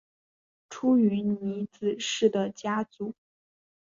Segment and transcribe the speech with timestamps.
[0.71, 3.13] 出云尼子氏的家祖。